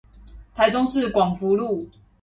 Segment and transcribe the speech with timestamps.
[0.55, 1.87] 台中市廣福路